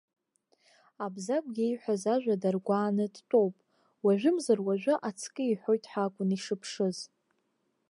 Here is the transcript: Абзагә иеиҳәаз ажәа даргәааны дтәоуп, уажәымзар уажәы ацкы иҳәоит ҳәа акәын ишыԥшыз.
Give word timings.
Абзагә 1.05 1.57
иеиҳәаз 1.61 2.03
ажәа 2.13 2.35
даргәааны 2.41 3.05
дтәоуп, 3.15 3.55
уажәымзар 4.05 4.59
уажәы 4.65 4.95
ацкы 5.07 5.43
иҳәоит 5.45 5.83
ҳәа 5.91 6.03
акәын 6.07 6.29
ишыԥшыз. 6.35 6.97